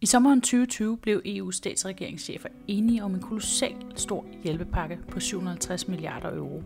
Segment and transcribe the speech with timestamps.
[0.00, 6.36] I sommeren 2020 blev EU's statsregeringschefer enige om en kolossal stor hjælpepakke på 750 milliarder
[6.36, 6.62] euro.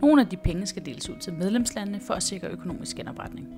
[0.00, 3.48] Nogle af de penge skal deles ud til medlemslandene for at sikre økonomisk genopretning.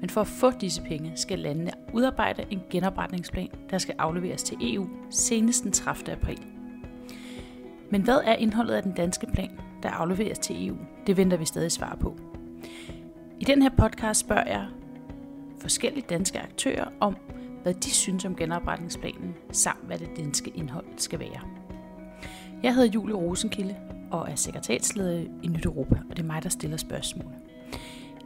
[0.00, 4.74] Men for at få disse penge skal landene udarbejde en genopretningsplan, der skal afleveres til
[4.74, 6.12] EU senest den 30.
[6.12, 6.38] april.
[7.90, 10.76] Men hvad er indholdet af den danske plan, der afleveres til EU?
[11.06, 12.16] Det venter vi stadig svar på.
[13.40, 14.66] I den her podcast spørger jeg
[15.60, 17.16] forskellige danske aktører om,
[17.62, 21.40] hvad de synes om genopretningsplanen, samt hvad det danske indhold skal være.
[22.62, 23.76] Jeg hedder Julie Rosenkilde
[24.10, 27.32] og er sekretærsleder i Nyt Europa, og det er mig, der stiller spørgsmål.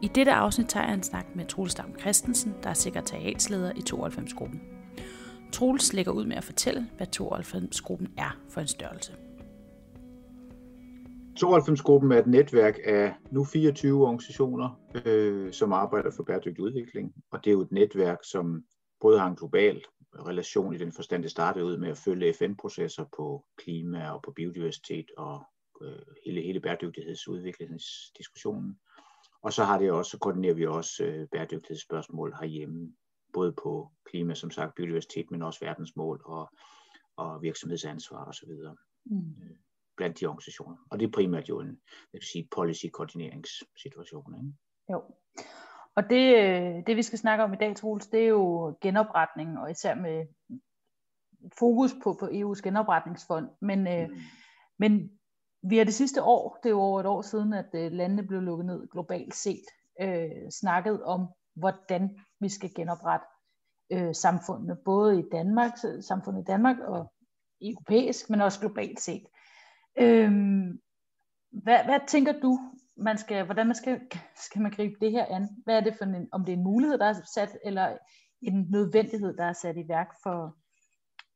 [0.02, 3.82] I dette afsnit tager jeg en snak med Troels Dam Christensen, der er sekretariatsleder i
[3.92, 4.60] 92-gruppen.
[5.52, 9.12] Troels lægger ud med at fortælle, hvad 92-gruppen er for en størrelse.
[11.40, 17.12] 92-gruppen er et netværk af nu 24 organisationer, øh, som arbejder for bæredygtig udvikling.
[17.32, 18.62] Og det er jo et netværk, som
[19.04, 23.04] både har en global relation i den forstand, det startede ud med at følge FN-processer
[23.16, 25.44] på klima og på biodiversitet og
[25.82, 28.80] øh, hele, hele bæredygtighedsudviklingsdiskussionen.
[29.42, 32.94] Og så har det også, så koordinerer vi også øh, bæredygtighedsspørgsmål herhjemme,
[33.32, 36.50] både på klima, som sagt, biodiversitet, men også verdensmål og,
[37.16, 38.50] og virksomhedsansvar osv.
[39.04, 39.18] Mm.
[39.18, 39.56] Øh,
[39.96, 40.76] blandt de organisationer.
[40.90, 41.80] Og det er primært jo en
[42.12, 44.34] jeg kan sige, policy-koordineringssituation.
[44.34, 44.52] Ikke?
[44.92, 45.02] Jo.
[45.96, 49.58] Og det, øh, det vi skal snakke om i dag, Troels, det er jo genopretning,
[49.58, 50.26] og især med
[51.58, 53.48] fokus på, på EU's genopretningsfond.
[53.60, 54.16] Men, øh, mm.
[54.78, 55.10] men
[55.62, 58.26] vi har det sidste år, det er jo over et år siden, at øh, landene
[58.26, 59.64] blev lukket ned globalt set,
[60.00, 63.26] øh, snakket om, hvordan vi skal genoprette
[63.92, 67.12] øh, samfundet, både i Danmark, samfundet i Danmark og
[67.60, 69.26] europæisk, men også globalt set.
[69.98, 70.80] Øhm,
[71.50, 72.58] hvad, hvad tænker du,
[72.96, 74.00] man skal, hvordan man skal,
[74.46, 75.48] skal man gribe det her an?
[75.64, 77.96] Hvad er det for en, om det er en mulighed, der er sat, eller
[78.42, 80.56] en nødvendighed, der er sat i værk for,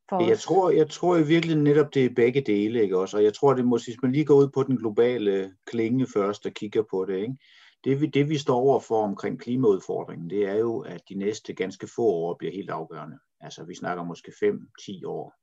[0.09, 3.17] for jeg tror, jeg tror i virkeligheden netop, det er begge dele, ikke også?
[3.17, 6.47] Og jeg tror, det må, hvis man lige går ud på den globale klinge først
[6.47, 7.37] og kigger på det, ikke?
[7.85, 11.55] Det, vi, det vi står over for omkring klimaudfordringen, det er jo, at de næste
[11.55, 13.19] ganske få år bliver helt afgørende.
[13.41, 15.35] Altså vi snakker måske 5-10 år.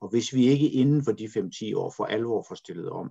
[0.00, 3.10] Og hvis vi ikke inden for de 5-10 år for alvor får stillet om,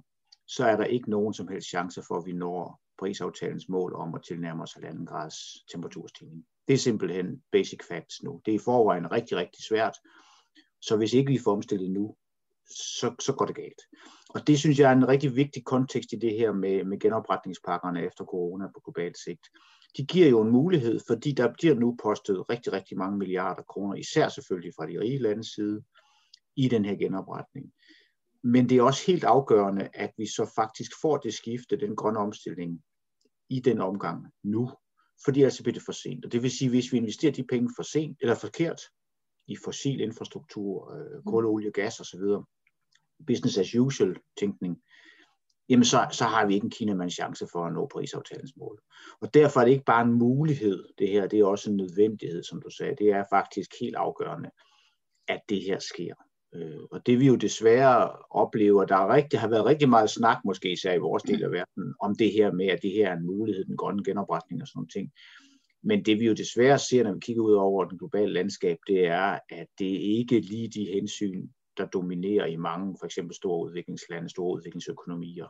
[0.55, 4.15] så er der ikke nogen som helst chance for, at vi når prisaftalens mål om
[4.15, 5.35] at tilnærme os 1,5 grads
[5.71, 6.45] temperaturstigning.
[6.67, 8.41] Det er simpelthen basic facts nu.
[8.45, 9.95] Det er i forvejen rigtig, rigtig svært.
[10.81, 12.15] Så hvis ikke vi får omstillet nu,
[12.69, 13.81] så, så går det galt.
[14.29, 18.05] Og det synes jeg er en rigtig vigtig kontekst i det her med, med genopretningspakkerne
[18.05, 19.47] efter corona på globalt sigt.
[19.97, 23.95] De giver jo en mulighed, fordi der bliver nu postet rigtig, rigtig mange milliarder kroner,
[23.95, 25.83] især selvfølgelig fra de rige landes side,
[26.55, 27.73] i den her genopretning.
[28.43, 32.19] Men det er også helt afgørende, at vi så faktisk får det skifte, den grønne
[32.19, 32.83] omstilling,
[33.49, 34.71] i den omgang nu.
[35.25, 36.25] Fordi ellers bliver det for sent.
[36.25, 38.81] Og det vil sige, hvis vi investerer de penge for sent eller forkert
[39.47, 42.21] i fossil infrastruktur, øh, kul, olie, gas osv.,
[43.27, 44.81] business as usual tænkning,
[45.69, 48.81] jamen så, så har vi ikke en Kinamands chance for at nå Paris-aftalens mål.
[49.21, 52.43] Og derfor er det ikke bare en mulighed, det her, det er også en nødvendighed,
[52.43, 52.95] som du sagde.
[52.95, 54.51] Det er faktisk helt afgørende,
[55.27, 56.13] at det her sker.
[56.55, 60.37] Øh, og det vi jo desværre oplever, der er rigtig, har været rigtig meget snak,
[60.45, 63.17] måske især i vores del af verden, om det her med, at det her er
[63.17, 65.11] en mulighed, den grønne genopretning og sådan ting.
[65.83, 69.05] Men det vi jo desværre ser, når vi kigger ud over den globale landskab, det
[69.05, 71.47] er, at det ikke lige de hensyn,
[71.77, 75.47] der dominerer i mange, for eksempel store udviklingslande, store udviklingsøkonomier,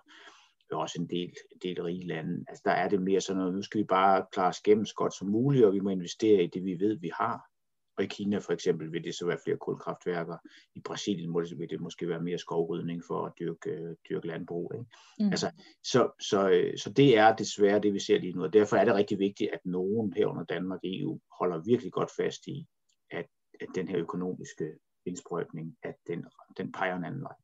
[0.72, 2.46] og også en del, en del rige lande.
[2.48, 4.94] Altså der er det mere sådan noget, nu skal vi bare klare os gennem så
[4.96, 7.51] godt som muligt, og vi må investere i det, vi ved, vi har.
[7.98, 10.38] Og i Kina for eksempel vil det så være flere kulkraftværker.
[10.76, 14.72] I Brasilien vil det måske være mere skovrydning for at dyrke, dyrke landbrug.
[14.74, 14.86] Ikke?
[15.20, 15.26] Mm.
[15.26, 15.52] Altså,
[15.84, 18.44] så, så, så det er desværre det, vi ser lige nu.
[18.44, 22.10] Og derfor er det rigtig vigtigt, at nogen herunder Danmark og EU holder virkelig godt
[22.18, 22.68] fast i,
[23.12, 23.26] at,
[23.62, 24.74] at den her økonomiske
[25.06, 26.26] indsprøjtning, at den,
[26.58, 27.36] den peger en anden vej.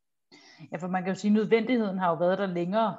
[0.72, 2.96] Ja, for man kan jo sige, at nødvendigheden har jo været der længere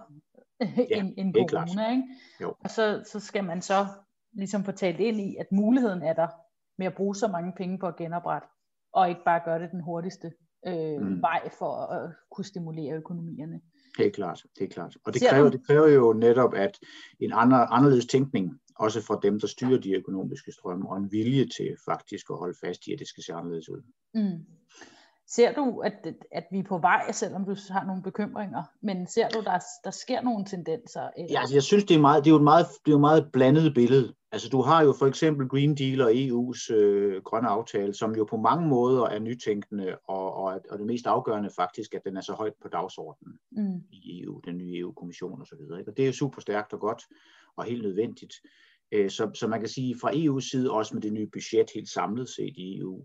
[0.90, 2.02] ja, end, end corona, ikke?
[2.40, 2.54] Jo.
[2.64, 3.86] Og så, så skal man så
[4.32, 6.28] ligesom få talt ind i, at muligheden er der
[6.78, 8.48] med at bruge så mange penge på at genoprette,
[8.92, 10.32] og ikke bare gøre det den hurtigste
[10.66, 11.22] øh, mm.
[11.22, 13.60] vej for at kunne stimulere økonomierne.
[13.98, 14.96] Helt klart, det er klart.
[15.04, 16.78] Og det kræver, det kræver jo netop, at
[17.20, 21.44] en andre, anderledes tænkning, også fra dem, der styrer de økonomiske strømme, og en vilje
[21.44, 23.82] til faktisk at holde fast i, at det skal se anderledes ud.
[24.14, 24.44] Mm.
[25.30, 25.92] Ser du, at,
[26.32, 29.90] at vi er på vej, selvom du har nogle bekymringer, men ser du, der, der
[29.90, 31.10] sker nogle tendenser?
[31.16, 31.32] Eller?
[31.32, 32.98] Ja, altså jeg synes, det er, meget, det er jo et meget, det er jo
[32.98, 34.14] meget blandet billede.
[34.32, 38.24] Altså du har jo for eksempel Green Deal og EU's øh, grønne aftale, som jo
[38.24, 42.20] på mange måder er nytænkende, og, og, og det mest afgørende faktisk, at den er
[42.20, 43.82] så højt på dagsordenen mm.
[43.90, 45.60] i EU, den nye EU-kommission osv.
[45.70, 47.02] Og, og det er jo super stærkt og godt
[47.56, 48.34] og helt nødvendigt.
[48.92, 51.88] Øh, så, så man kan sige fra EU's side, også med det nye budget helt
[51.88, 53.04] samlet set i EU,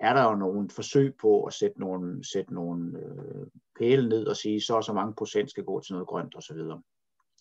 [0.00, 3.46] er der jo nogle forsøg på at sætte nogle, sætte nogle øh,
[3.78, 6.56] pæle ned og sige, så og så mange procent skal gå til noget grønt osv.
[6.56, 6.80] Så,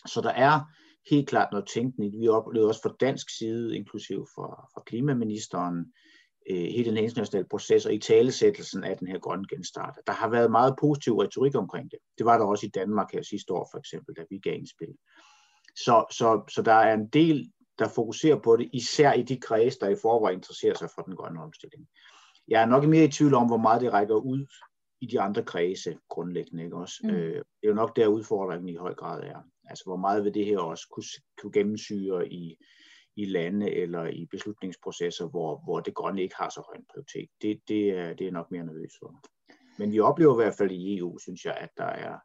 [0.05, 0.59] så der er
[1.09, 2.19] helt klart noget tænkning.
[2.19, 5.93] Vi oplevede også fra dansk side, inklusiv fra, fra klimaministeren,
[6.49, 9.99] øh, hele den internationale proces og i talesættelsen af den her grønne genstart.
[10.07, 11.99] Der har været meget positiv retorik omkring det.
[12.17, 14.67] Det var der også i Danmark her sidste år for eksempel, da vi gav en
[14.67, 14.95] spil.
[15.75, 19.77] Så, så, så der er en del, der fokuserer på det, især i de kreds,
[19.77, 21.87] der i forvejen interesserer sig for den grønne omstilling.
[22.47, 24.45] Jeg er nok mere i tvivl om, hvor meget det rækker ud
[25.01, 26.63] i de andre kredse grundlæggende.
[26.63, 26.95] Ikke også?
[27.03, 27.09] Mm.
[27.09, 29.39] Øh, det er jo nok der udfordringen i høj grad er.
[29.71, 31.03] Altså hvor meget vil det her også kunne,
[31.41, 32.57] kunne gennemsyre i,
[33.15, 37.29] i lande eller i beslutningsprocesser, hvor, hvor det grønne ikke har så høj en prioritet.
[37.41, 39.21] Det, det, er, det er nok mere nervøs for.
[39.79, 42.17] Men vi oplever i hvert fald i EU, synes jeg, at der er,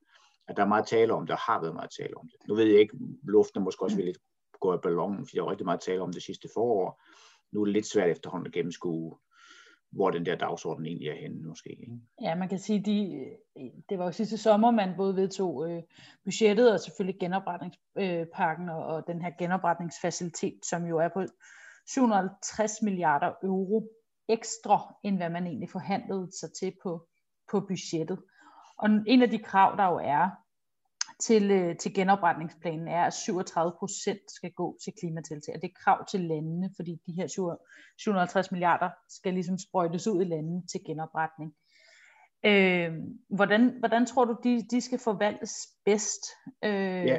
[0.48, 2.48] at der er meget tale om det, der har været meget tale om det.
[2.48, 4.18] Nu ved jeg ikke, luften er måske også lidt
[4.60, 7.02] gå i ballonen, fordi der er rigtig meget tale om det sidste forår.
[7.52, 9.18] Nu er det lidt svært efterhånden at gennemskue,
[9.96, 11.70] hvor den der dagsorden egentlig er henne måske.
[11.70, 12.00] Ikke?
[12.22, 13.26] Ja, man kan sige, de,
[13.88, 15.82] det var jo sidste sommer, man både vedtog øh,
[16.24, 21.24] budgettet og selvfølgelig genopretningspakken og, og den her genopretningsfacilitet, som jo er på
[21.86, 23.88] 750 milliarder euro
[24.28, 27.06] ekstra, end hvad man egentlig forhandlede sig til på,
[27.50, 28.18] på budgettet.
[28.78, 30.30] Og en af de krav, der jo er
[31.20, 35.54] til, øh, til genopretningsplanen, er, at 37 procent skal gå til klimatiltag.
[35.54, 37.26] Og det er krav til landene, fordi de her
[37.98, 41.54] 750 milliarder skal ligesom sprøjtes ud i landene til genopretning.
[42.44, 42.92] Øh,
[43.28, 45.52] hvordan, hvordan tror du, de, de skal forvaltes
[45.84, 46.22] bedst?
[46.64, 47.18] Øh, ja,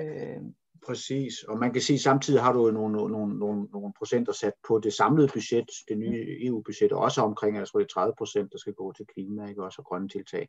[0.85, 1.43] præcis.
[1.43, 4.79] Og man kan sige, at samtidig har du nogle, nogle, nogle, nogle procenter sat på
[4.79, 6.45] det samlede budget, det nye.
[6.45, 9.05] EU-budget, og også omkring, altså, jeg tror det er 30 procent, der skal gå til
[9.13, 9.63] klima, ikke?
[9.63, 10.47] også og grønne tiltag.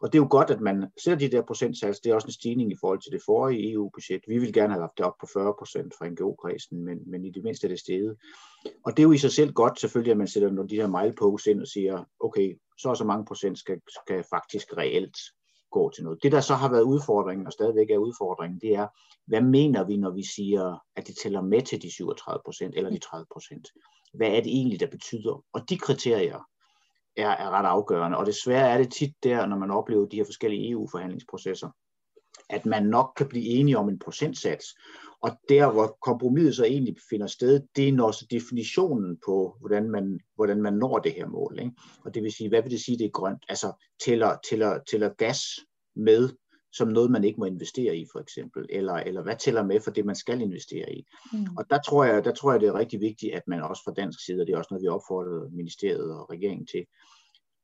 [0.00, 2.32] Og det er jo godt, at man ser de der procentsats, det er også en
[2.32, 4.20] stigning i forhold til det forrige EU-budget.
[4.28, 7.30] Vi vil gerne have haft det op på 40 procent fra NGO-kredsen, men, men i
[7.30, 8.16] det mindste er det steget.
[8.84, 10.86] Og det er jo i sig selv godt selvfølgelig, at man sætter nogle de her
[10.86, 15.16] mileposts ind og siger, okay, så og så mange procent skal, skal faktisk reelt
[15.78, 16.22] gå til noget.
[16.22, 18.86] Det, der så har været udfordringen, og stadigvæk er udfordringen, det er,
[19.26, 22.90] hvad mener vi, når vi siger, at det tæller med til de 37 procent eller
[22.90, 23.68] de 30 procent?
[24.14, 25.44] Hvad er det egentlig, der betyder?
[25.52, 26.40] Og de kriterier
[27.16, 30.24] er, er ret afgørende, og desværre er det tit der, når man oplever de her
[30.24, 31.70] forskellige EU-forhandlingsprocesser,
[32.50, 34.66] at man nok kan blive enige om en procentsats,
[35.22, 39.90] og der, hvor kompromiset så egentlig finder sted, det er når så definitionen på, hvordan
[39.90, 41.58] man, hvordan man når det her mål.
[41.58, 41.72] Ikke?
[42.04, 43.44] Og det vil sige, hvad vil det sige, det er grønt?
[43.48, 43.72] Altså,
[44.04, 45.42] tæller, tæller, tæller gas
[45.96, 46.28] med
[46.72, 49.90] som noget, man ikke må investere i, for eksempel, eller, eller hvad tæller med for
[49.90, 51.06] det, man skal investere i.
[51.32, 51.56] Mm.
[51.58, 53.92] Og der tror, jeg, der tror jeg, det er rigtig vigtigt, at man også fra
[53.92, 56.86] dansk side, og det er også noget, vi opfordrer ministeriet og regeringen til,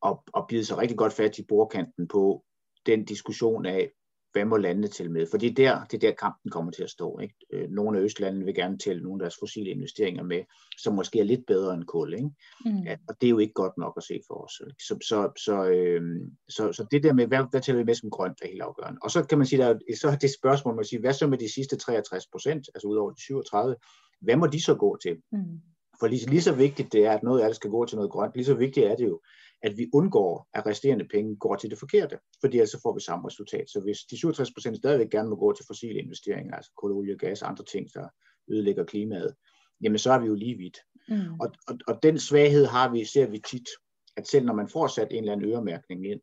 [0.06, 2.44] at, at bide sig rigtig godt fat i bordkanten på
[2.87, 3.90] den diskussion af,
[4.32, 5.26] hvad må landene til med?
[5.31, 7.19] For det er der, det er der kampen kommer til at stå.
[7.19, 7.34] Ikke?
[7.52, 10.43] Øh, nogle af østlandene vil gerne tælle nogle af deres fossile investeringer med,
[10.79, 12.14] som måske er lidt bedre end kul.
[12.14, 12.31] Ikke?
[12.64, 12.82] Mm.
[12.87, 14.52] Ja, og det er jo ikke godt nok at se for os.
[14.79, 16.02] Så, så, så, øh,
[16.49, 18.99] så, så det der med, hvad, hvad tæller vi med som grønt, er helt afgørende.
[19.02, 21.26] Og så kan man sige, der er, så er det spørgsmål, man siger, hvad så
[21.26, 23.76] med de sidste 63 procent, altså ud over de 37,
[24.20, 25.17] hvad må de så gå til?
[25.32, 25.61] Mm.
[26.00, 28.11] For lige, lige så vigtigt det er, at noget af det skal gå til noget
[28.11, 29.20] grønt, lige så vigtigt er det jo,
[29.62, 33.00] at vi undgår, at resterende penge går til det forkerte, fordi ellers så får vi
[33.00, 33.70] samme resultat.
[33.70, 37.19] Så hvis de 67 procent stadigvæk gerne må gå til fossile investeringer, altså kul, olie,
[37.19, 38.09] gas og andre ting, der
[38.49, 39.35] ødelægger klimaet,
[39.82, 40.79] jamen så er vi jo lige vidt.
[41.09, 41.41] Mm.
[41.41, 43.69] Og, og, og den svaghed har vi, ser vi tit,
[44.17, 46.20] at selv når man får sat en eller anden øremærkning ind,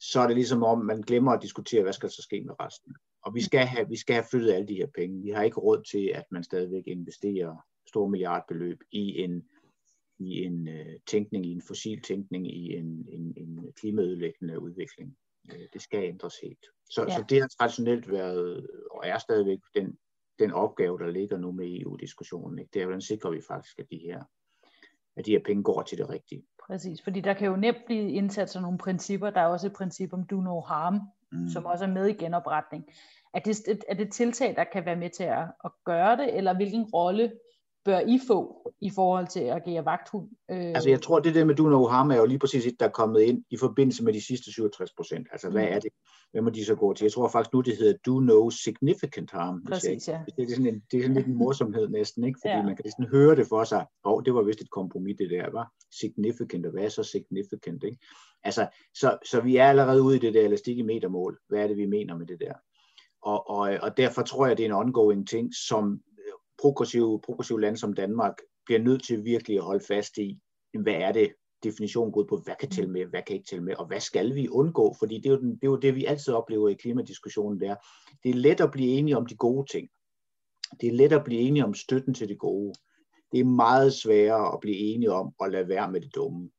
[0.00, 2.54] så er det ligesom om, man glemmer at diskutere, hvad skal der så ske med
[2.60, 2.94] resten.
[3.24, 5.22] Og vi skal have, vi skal have flyttet alle de her penge.
[5.22, 7.56] Vi har ikke råd til, at man stadigvæk investerer
[7.88, 9.42] store milliardbeløb i en
[10.20, 15.16] i en øh, tænkning, i en fossil tænkning, i en, en, en klimaødelæggende udvikling.
[15.52, 16.66] Øh, det skal ændres helt.
[16.90, 17.16] Så, ja.
[17.16, 19.98] så det har traditionelt været, og er stadigvæk den,
[20.38, 22.58] den opgave, der ligger nu med EU-diskussionen.
[22.58, 22.70] Ikke?
[22.74, 24.24] Det er, hvordan sikrer vi faktisk, at de her
[25.16, 26.42] at de her penge går til det rigtige.
[26.66, 29.30] Præcis, fordi der kan jo nemt blive indsat sådan nogle principper.
[29.30, 31.00] Der er også et princip om do no harm,
[31.32, 31.48] mm.
[31.48, 32.84] som også er med i genopretning.
[33.34, 36.54] Er det, er det tiltag, der kan være med til at, at gøre det, eller
[36.54, 37.32] hvilken rolle
[37.84, 40.28] bør I få i forhold til at agere vagthund?
[40.50, 40.56] Øh...
[40.56, 42.86] Altså jeg tror, det der med do no harm er jo lige præcis et, der
[42.86, 45.28] er kommet ind i forbindelse med de sidste 67 procent.
[45.32, 45.52] Altså mm.
[45.52, 45.92] hvad er det?
[46.32, 47.04] Hvad må de så gå til?
[47.04, 49.64] Jeg tror faktisk nu, det hedder do no significant harm.
[49.64, 50.20] Præcis, ja.
[50.36, 52.38] Det er sådan, en, det er sådan lidt en morsomhed næsten, ikke?
[52.42, 52.62] Fordi ja.
[52.62, 53.86] man kan sådan høre det for sig.
[54.04, 57.02] Åh, oh, det var vist et kompromis, det der, var Significant, og hvad er så
[57.02, 57.98] significant, ikke?
[58.42, 61.38] Altså, så, så vi er allerede ude i det der elastik i metermål.
[61.48, 62.52] Hvad er det, vi mener med det der?
[63.22, 66.00] Og, og, og derfor tror jeg, det er en ongoing ting, som
[66.60, 68.34] progressive, progressive lande som Danmark
[68.66, 70.38] bliver nødt til virkelig at holde fast i,
[70.82, 73.64] hvad er det, definitionen går ud på, hvad kan tælle med, hvad kan ikke tælle
[73.64, 74.96] med, og hvad skal vi undgå?
[74.98, 77.76] Fordi det er, jo den, det er jo det, vi altid oplever i klimadiskussionen der.
[78.22, 79.88] Det er let at blive enige om de gode ting.
[80.80, 82.74] Det er let at blive enige om støtten til det gode.
[83.32, 86.50] Det er meget sværere at blive enige om at lade være med det dumme.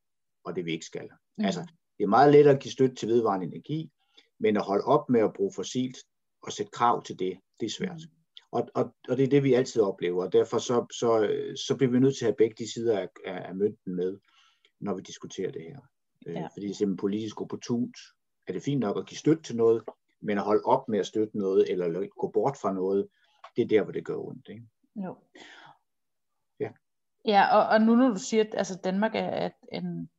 [0.43, 1.09] og det vi ikke skal.
[1.37, 1.45] Mm.
[1.45, 1.61] Altså,
[1.97, 3.91] det er meget let at give støtte til vedvarende energi,
[4.39, 5.97] men at holde op med at bruge fossilt
[6.43, 8.01] og sætte krav til det, det er svært.
[8.11, 8.20] Mm.
[8.51, 11.09] Og, og, og det er det, vi altid oplever, og derfor så, så,
[11.67, 14.17] så bliver vi nødt til at have begge de sider af, af mønten med,
[14.79, 15.79] når vi diskuterer det her.
[16.27, 16.47] Øh, ja.
[16.53, 17.97] Fordi det er simpelthen politisk opportunt.
[18.47, 19.83] Er det fint nok at give støtte til noget,
[20.21, 23.07] men at holde op med at støtte noget, eller gå bort fra noget,
[23.55, 24.49] det er der, hvor det gør ondt.
[24.49, 24.63] Ikke?
[24.95, 25.17] Jo.
[26.59, 26.69] Ja.
[27.25, 30.09] Ja, og, og nu når du siger, at altså Danmark er at en,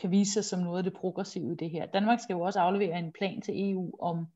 [0.00, 1.86] kan vise sig som noget af det progressive i det her.
[1.86, 4.26] Danmark skal jo også aflevere en plan til EU om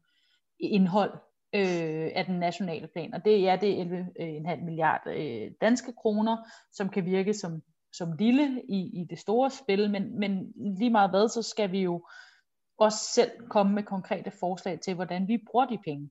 [0.61, 1.19] indhold
[1.57, 5.93] øh, af den nationale plan, og det, ja, det er 11,5 øh, milliard øh, danske
[5.93, 6.37] kroner,
[6.73, 11.11] som kan virke som, som lille i, i det store spil, men, men lige meget
[11.11, 12.07] hvad, så skal vi jo
[12.79, 16.11] også selv komme med konkrete forslag til, hvordan vi bruger de penge.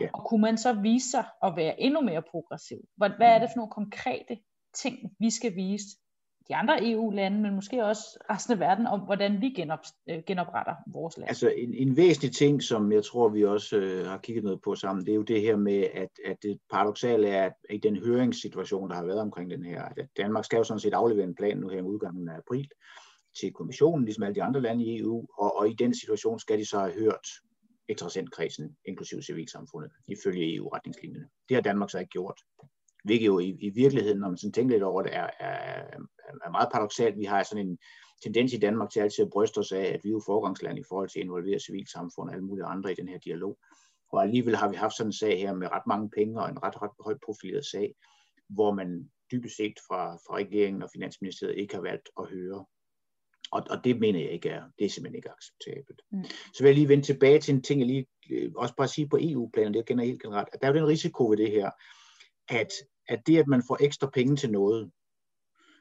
[0.00, 0.08] Ja.
[0.14, 2.78] Og kunne man så vise sig at være endnu mere progressiv?
[2.96, 4.38] Hvad, hvad er det for nogle konkrete
[4.74, 5.86] ting, vi skal vise
[6.48, 9.78] de andre EU-lande, men måske også resten af verden, om hvordan vi genop,
[10.10, 11.28] øh, genopretter vores land?
[11.28, 14.74] Altså en, en væsentlig ting, som jeg tror, vi også øh, har kigget noget på
[14.74, 17.96] sammen, det er jo det her med, at, at det paradoxale er, at i den
[17.96, 21.34] høringssituation, der har været omkring den her, at Danmark skal jo sådan set aflevere en
[21.34, 22.68] plan nu her i udgangen af april
[23.40, 26.58] til kommissionen, ligesom alle de andre lande i EU, og, og i den situation skal
[26.58, 27.28] de så have hørt
[27.88, 31.28] interessentkredsen, inklusive civilsamfundet, ifølge EU-retningslinjerne.
[31.48, 32.40] Det har Danmark så ikke gjort.
[33.04, 35.82] Hvilket jo i, i virkeligheden, når man sådan tænker lidt over det, er, er,
[36.44, 37.18] er meget paradoxalt.
[37.18, 37.78] Vi har sådan en
[38.22, 40.84] tendens i Danmark til altid at bryste os af, at vi er jo forgangsland i
[40.88, 43.58] forhold til at involvere civilsamfund og alle mulige andre i den her dialog.
[44.12, 46.62] Og alligevel har vi haft sådan en sag her med ret mange penge og en
[46.62, 47.94] ret, ret højt profileret sag,
[48.48, 52.64] hvor man dybest set fra, fra regeringen og Finansministeriet ikke har valgt at høre
[53.54, 56.02] og, og det mener jeg ikke er, det er simpelthen ikke acceptabelt.
[56.12, 56.24] Mm.
[56.24, 59.08] Så vil jeg lige vende tilbage til en ting, jeg lige øh, også bare sige
[59.08, 61.70] på EU-planen, det kender helt generelt, at der er jo den risiko ved det her,
[62.48, 62.72] at,
[63.08, 64.90] at det, at man får ekstra penge til noget,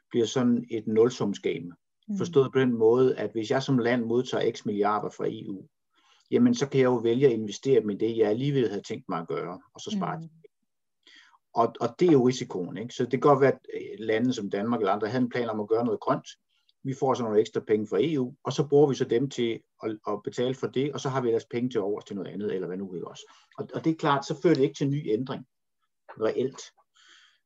[0.10, 1.76] bliver sådan et nulsumsgame.
[2.08, 2.18] Mm.
[2.18, 5.68] Forstået på den måde, at hvis jeg som land modtager x milliarder fra EU,
[6.32, 9.10] jamen så kan jeg jo vælge at investere dem i det, jeg alligevel havde tænkt
[9.10, 10.30] mig at gøre, og så spare mm.
[11.56, 12.78] Og, og det er jo risikoen.
[12.78, 12.94] Ikke?
[12.94, 15.50] Så det kan godt være, at øh, lande som Danmark eller andre havde en plan
[15.50, 16.28] om at gøre noget grønt,
[16.84, 19.60] vi får så nogle ekstra penge fra EU, og så bruger vi så dem til
[19.84, 22.32] at, at betale for det, og så har vi ellers penge til over til noget
[22.32, 23.34] andet, eller hvad nu ikke også.
[23.58, 25.46] Og, og det er klart, så fører det ikke til ny ændring,
[26.22, 26.62] reelt.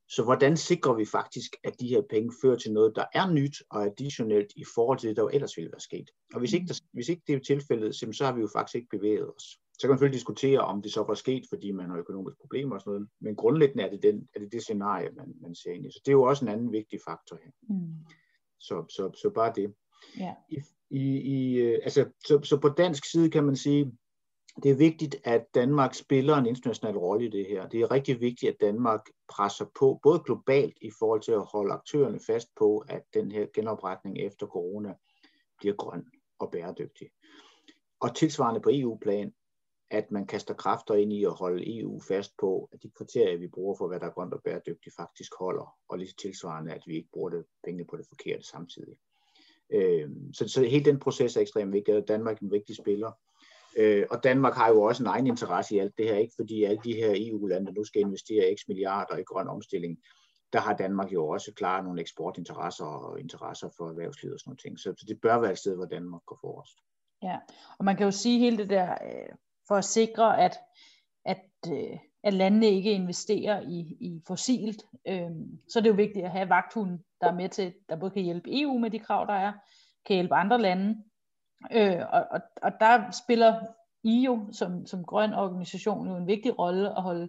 [0.08, 3.62] Så hvordan sikrer vi faktisk, at de her penge fører til noget, der er nyt
[3.70, 6.10] og additionelt i forhold til det, der jo ellers ville være sket?
[6.34, 8.88] Og hvis ikke, der, hvis ikke det er tilfældet, så har vi jo faktisk ikke
[8.88, 9.44] bevæget os.
[9.78, 12.74] Så kan man selvfølgelig diskutere, om det så var sket, fordi man har økonomiske problemer
[12.74, 15.72] og sådan noget, men grundlæggende er det, den, er det det scenarie, man, man ser
[15.72, 15.90] ind i.
[15.90, 17.50] Så det er jo også en anden vigtig faktor her.
[17.62, 17.94] Mm.
[18.60, 19.74] Så, så, så bare det.
[20.18, 20.34] Ja.
[20.48, 20.58] I,
[20.90, 23.92] i, i, øh, altså, så, så på dansk side kan man sige,
[24.62, 27.68] det er vigtigt, at Danmark spiller en international rolle i det her.
[27.68, 31.72] Det er rigtig vigtigt, at Danmark presser på, både globalt i forhold til at holde
[31.72, 34.94] aktørerne fast på, at den her genopretning efter corona
[35.58, 36.06] bliver grøn
[36.38, 37.10] og bæredygtig.
[38.00, 39.32] Og tilsvarende på EU-plan,
[39.90, 43.48] at man kaster kræfter ind i at holde EU fast på, at de kriterier, vi
[43.48, 46.96] bruger for, hvad der er grønt og bæredygtigt, faktisk holder, og lige tilsvarende, at vi
[46.96, 48.96] ikke bruger det, pengene på det forkerte samtidig.
[49.70, 53.12] Øh, så, så hele den proces er ekstremt vigtig, og Danmark er en vigtig spiller.
[53.78, 56.64] Øh, og Danmark har jo også en egen interesse i alt det her, ikke fordi
[56.64, 59.98] alle de her EU-lande nu skal investere x milliarder i grøn omstilling,
[60.52, 64.58] der har Danmark jo også klart nogle eksportinteresser og interesser for erhvervslivet og sådan nogle
[64.58, 64.78] ting.
[64.78, 66.78] Så, så det bør være et sted, hvor Danmark går forrest.
[67.22, 67.38] Ja,
[67.78, 69.34] og man kan jo sige hele det der øh,
[69.68, 70.58] for at sikre, at,
[71.24, 74.82] at, øh, at landene ikke investerer i, i fossilt.
[75.08, 75.30] Øh,
[75.68, 78.22] så er det jo vigtigt at have vagthunden, der er med til, der både kan
[78.22, 79.52] hjælpe EU med de krav, der er,
[80.06, 81.04] kan hjælpe andre lande.
[81.72, 83.60] Øh, og, og, og der spiller
[84.04, 87.28] I jo som, som grøn organisation jo en vigtig rolle at holde,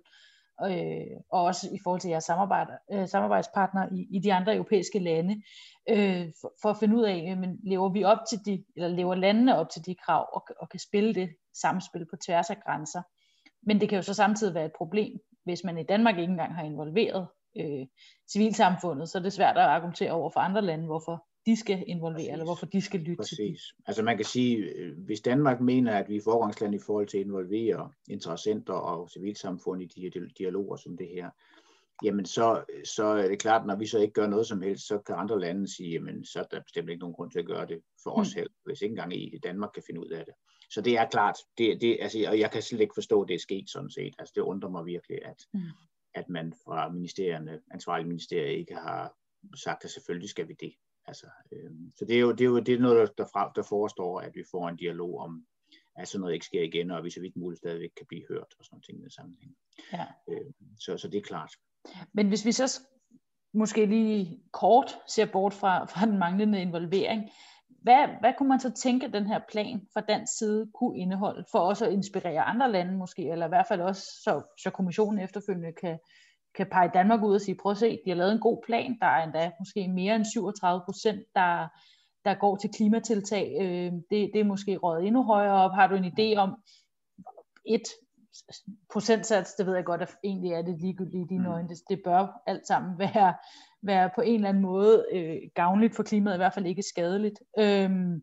[0.64, 5.00] øh, og også i forhold til jeres samarbejde, øh, samarbejdspartnere i, i de andre europæiske
[5.00, 5.44] lande,
[5.90, 9.16] øh, for, for at finde ud af, men lever vi op til de, eller lever
[9.16, 11.30] landene op til de krav, og, og kan spille det
[11.62, 13.02] samspil på tværs af grænser.
[13.64, 16.56] Men det kan jo så samtidig være et problem, hvis man i Danmark ikke engang
[16.56, 17.28] har involveret
[17.60, 17.88] øh,
[18.32, 22.16] civilsamfundet, så er det svært at argumentere over for andre lande, hvorfor de skal involvere,
[22.16, 22.32] Præcis.
[22.32, 23.38] eller hvorfor de skal lytte Præcis.
[23.38, 23.46] til
[23.78, 23.88] det.
[23.88, 27.18] Altså man kan sige, øh, hvis Danmark mener, at vi er forgangsland i forhold til
[27.18, 31.30] at involvere interessenter og civilsamfund i de dialoger som det her,
[32.04, 32.64] jamen så,
[32.96, 35.40] så er det klart, når vi så ikke gør noget som helst, så kan andre
[35.40, 38.12] lande sige, jamen så er der bestemt ikke nogen grund til at gøre det for
[38.12, 38.32] os mm.
[38.32, 40.34] selv, hvis ikke engang i Danmark kan finde ud af det.
[40.72, 43.36] Så det er klart, det, det, altså, og jeg kan slet ikke forstå, at det
[43.36, 44.16] er sket sådan set.
[44.20, 45.60] Altså det undrer mig virkelig, at, mm.
[46.14, 49.14] at man fra ministerierne, ansvarlige ministerier ikke har
[49.64, 50.74] sagt, at selvfølgelig skal vi det.
[51.10, 53.64] Altså, øh, så det er jo, det er jo det er noget, der, der, der
[53.64, 55.46] forestår, at vi får en dialog om,
[55.96, 58.54] at sådan noget ikke sker igen, og vi så vidt muligt stadigvæk kan blive hørt
[58.60, 59.56] og sådan ting i sammenhæng.
[59.94, 60.06] Ja.
[60.30, 61.52] Øh, så, så det er klart.
[62.14, 62.82] Men hvis vi så
[63.54, 67.30] måske lige kort ser bort fra, fra den manglende involvering,
[67.68, 71.46] hvad, hvad kunne man så tænke, at den her plan fra dansk side kunne indeholde,
[71.52, 75.20] for også at inspirere andre lande måske, eller i hvert fald også, så, så kommissionen
[75.20, 76.00] efterfølgende kan,
[76.56, 78.98] kan pege Danmark ud og sige, prøv at se, de har lavet en god plan,
[79.02, 81.68] der er endda måske mere end 37 procent, der,
[82.26, 83.58] der går til klimatiltag.
[83.62, 85.72] Øh, det, det er måske rådet endnu højere op.
[85.72, 86.56] Har du en idé om
[87.66, 87.88] et
[88.94, 91.54] procentsats, det ved jeg godt, at egentlig er det ligegyldigt i dine mm.
[91.54, 91.70] øjne.
[91.70, 93.34] Det, det bør alt sammen være,
[93.82, 97.40] være på en eller anden måde øh, gavnligt for klimaet, i hvert fald ikke skadeligt.
[97.60, 98.22] Øhm,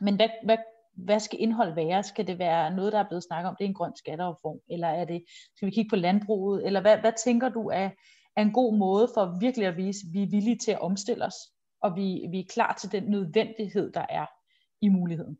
[0.00, 0.56] men hvad, hvad,
[1.04, 2.02] hvad skal indhold være?
[2.02, 4.88] Skal det være noget, der er blevet snakket om, det er en grøn skattereform, eller
[4.88, 5.24] er det,
[5.56, 7.90] skal vi kigge på landbruget, eller hvad, hvad tænker du er,
[8.36, 11.24] er en god måde for virkelig at vise, at vi er villige til at omstille
[11.24, 11.34] os,
[11.82, 14.26] og vi, vi er klar til den nødvendighed, der er
[14.82, 15.38] i muligheden?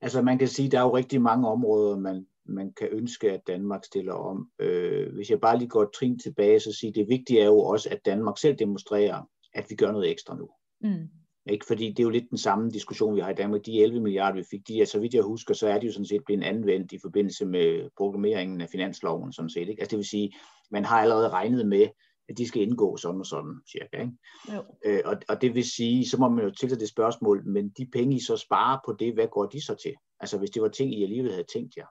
[0.00, 3.32] Altså man kan sige, at der er jo rigtig mange områder, man, man kan ønske,
[3.32, 4.50] at Danmark stiller om.
[4.58, 7.60] Øh, hvis jeg bare lige går et trin tilbage, så siger det vigtige er jo
[7.60, 9.22] også, at Danmark selv demonstrerer,
[9.54, 10.48] at vi gør noget ekstra nu.
[10.80, 11.08] Mm.
[11.50, 11.66] Ikke?
[11.66, 13.66] Fordi det er jo lidt den samme diskussion, vi har i Danmark.
[13.66, 15.92] De 11 milliarder, vi fik, de er, så vidt jeg husker, så er de jo
[15.92, 19.32] sådan set blevet anvendt i forbindelse med programmeringen af finansloven.
[19.32, 19.80] Sådan set, ikke?
[19.80, 20.32] Altså det vil sige,
[20.70, 21.88] man har allerede regnet med,
[22.28, 24.00] at de skal indgå sådan og sådan, cirka.
[24.00, 24.12] Ikke?
[24.54, 24.64] Jo.
[24.84, 27.86] Øh, og, og det vil sige, så må man jo tiltage det spørgsmål, men de
[27.92, 29.94] penge, I så sparer på det, hvad går de så til?
[30.20, 31.86] Altså hvis det var ting, I alligevel havde tænkt jer.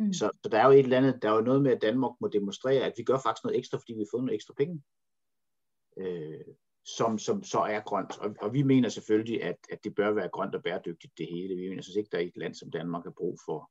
[0.00, 0.12] Mm.
[0.12, 2.12] Så, så der er jo et eller andet, der er jo noget med, at Danmark
[2.20, 4.82] må demonstrere, at vi gør faktisk noget ekstra, fordi vi har fået nogle ekstra penge.
[5.98, 6.54] Øh,
[6.96, 8.18] som, som så er grønt.
[8.18, 11.56] Og, og vi mener selvfølgelig, at, at det bør være grønt og bæredygtigt det hele.
[11.56, 13.70] Vi mener så ikke, der er et land som Danmark har brug for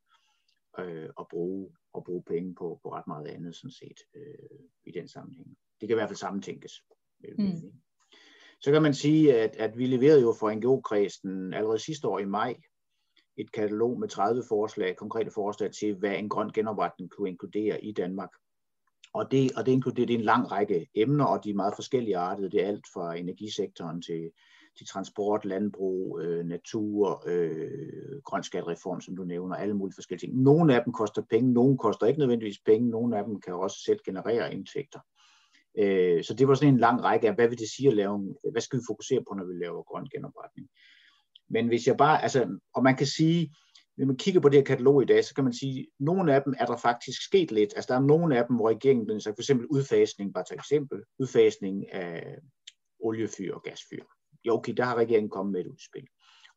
[0.79, 4.91] øh, at, bruge, at bruge penge på, på ret meget andet sådan set øh, i
[4.91, 5.57] den sammenhæng.
[5.81, 6.73] Det kan i hvert fald sammentænkes.
[7.37, 7.73] Mm.
[8.61, 12.25] Så kan man sige, at, at vi leverede jo for NGO-kredsen allerede sidste år i
[12.25, 12.55] maj
[13.37, 17.91] et katalog med 30 forslag, konkrete forslag til, hvad en grøn genopretning kunne inkludere i
[17.91, 18.29] Danmark.
[19.13, 21.73] Og det, og det inkluderer det er en lang række emner, og de er meget
[21.75, 22.49] forskellige artede.
[22.49, 24.31] Det er alt fra energisektoren til,
[24.77, 30.41] til transport, landbrug, øh, natur, øh, grøn skattereform, som du nævner, alle mulige forskellige ting.
[30.41, 33.77] Nogle af dem koster penge, nogle koster ikke nødvendigvis penge, nogle af dem kan også
[33.85, 34.99] selv generere indtægter.
[35.77, 38.35] Øh, så det var sådan en lang række af, hvad vil det sige at lave,
[38.51, 40.67] hvad skal vi fokusere på, når vi laver grøn genopretning.
[41.49, 43.55] Men hvis jeg bare, altså, og man kan sige,
[43.97, 46.35] når man kigger på det her katalog i dag, så kan man sige, at nogle
[46.35, 47.73] af dem er der faktisk sket lidt.
[47.75, 51.03] Altså der er nogle af dem, hvor regeringen, den for eksempel udfasning, bare til eksempel,
[51.19, 52.37] udfasning af
[52.99, 54.03] oliefyr og gasfyr.
[54.43, 56.07] Jo, okay, der har regeringen kommet med et udspil.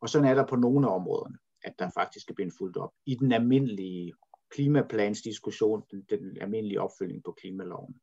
[0.01, 2.91] Og sådan er der på nogle af områderne, at der faktisk er blevet fuldt op.
[3.05, 4.13] I den almindelige
[4.51, 7.95] klimaplansdiskussion, den, den almindelige opfølgning på klimaloven.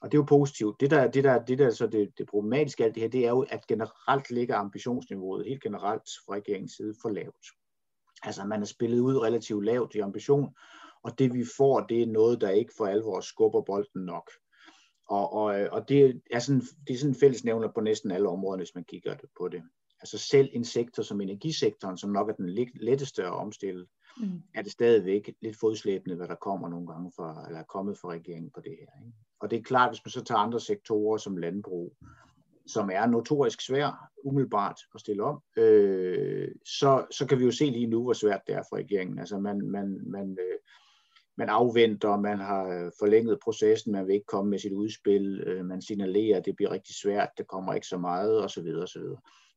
[0.00, 0.80] Og det er jo positivt.
[0.80, 3.24] Det der, det der, det der så det, det problematiske af alt det her, det
[3.24, 7.46] er jo, at generelt ligger ambitionsniveauet helt generelt fra regeringens side for lavt.
[8.26, 10.54] Altså man er spillet ud relativt lavt i ambition,
[11.02, 14.30] og det vi får, det er noget, der ikke for alvor skubber bolden nok.
[15.08, 18.56] Og, og, og det, er sådan, det er sådan en fællesnævner på næsten alle områder,
[18.56, 19.62] hvis man kigger på det.
[20.00, 23.86] Altså selv en sektor som energisektoren, som nok er den letteste at omstille,
[24.20, 24.42] mm.
[24.54, 28.08] er det stadigvæk lidt fodslæbende, hvad der kommer nogle gange fra, eller er kommet fra
[28.08, 29.06] regeringen på det her.
[29.06, 29.16] Ikke?
[29.40, 31.96] Og det er klart, hvis man så tager andre sektorer som landbrug,
[32.66, 37.64] som er notorisk svær umiddelbart at stille om, øh, så, så kan vi jo se
[37.64, 39.18] lige nu, hvor svært det er for regeringen.
[39.18, 40.58] Altså man, man, man, øh,
[41.36, 45.82] man afventer, man har forlænget processen, man vil ikke komme med sit udspil, øh, man
[45.82, 48.68] signalerer, at det bliver rigtig svært, det kommer ikke så meget, osv.
[48.82, 49.02] osv.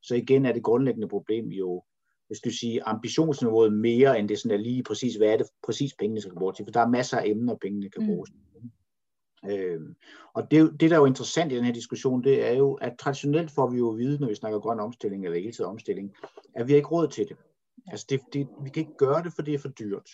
[0.02, 1.84] Så igen er det grundlæggende problem jo,
[2.28, 5.94] hvis du siger, ambitionsniveauet mere, end det sådan er lige præcis, hvad er det præcis
[6.00, 8.08] pengene skal bruges til, for der er masser af emner, pengene kan mm.
[8.08, 8.72] bruges mm.
[9.46, 9.82] Øh,
[10.34, 12.98] og det, det, der er jo interessant i den her diskussion, det er jo, at
[13.00, 16.16] traditionelt får vi jo at vide, når vi snakker grøn omstilling, eller hele tiden omstilling,
[16.56, 17.38] at vi har ikke råd til det.
[17.88, 20.10] Altså det, det, vi kan ikke gøre det, for det er for dyrt.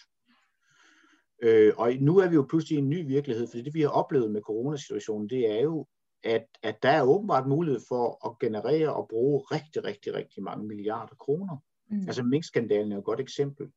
[1.43, 3.89] Øh, og nu er vi jo pludselig i en ny virkelighed, fordi det vi har
[3.89, 5.85] oplevet med coronasituationen, det er jo,
[6.23, 10.67] at, at der er åbenbart mulighed for at generere og bruge rigtig, rigtig, rigtig mange
[10.67, 11.57] milliarder kroner.
[11.89, 11.99] Mm.
[12.07, 13.67] Altså minkskandalen er jo et godt eksempel